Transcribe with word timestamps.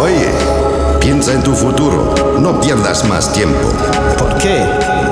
Oye, 0.00 0.30
piensa 1.00 1.32
en 1.32 1.42
tu 1.42 1.54
futuro. 1.54 2.14
No 2.38 2.60
pierdas 2.60 3.04
más 3.04 3.32
tiempo. 3.32 3.68
¿Por 4.18 4.36
qué? 4.38 4.64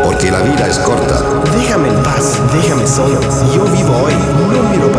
Porque 0.05 0.31
la 0.31 0.41
vida 0.41 0.67
es 0.67 0.79
corta. 0.79 1.23
Déjame 1.57 1.89
en 1.89 2.03
paz, 2.03 2.39
déjame 2.53 2.87
solo. 2.87 3.21
Yo 3.55 3.65
vivo 3.65 3.97
hoy, 4.05 4.15
no 4.53 4.69
miro 4.71 4.90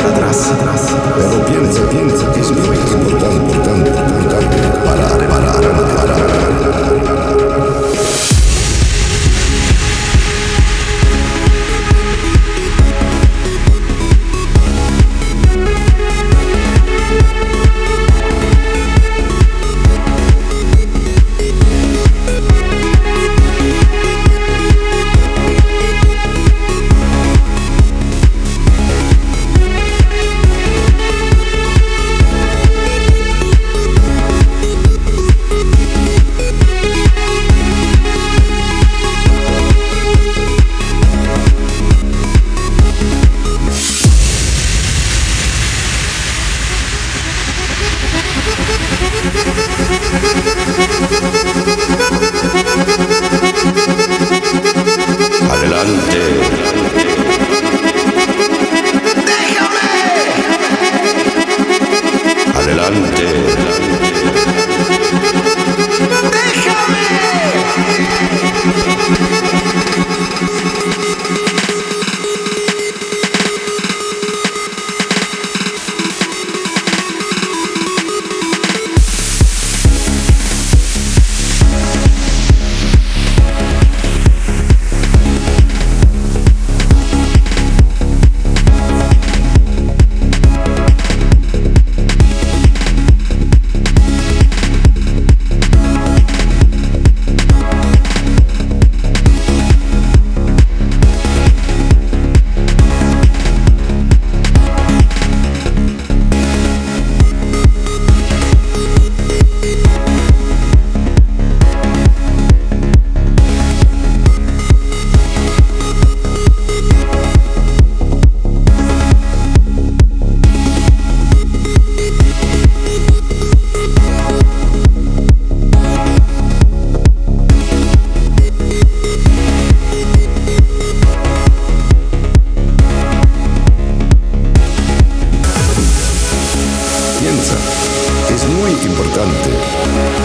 Es 138.33 138.47
muy 138.47 138.71
importante. 138.71 139.49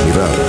Mirar 0.06 0.45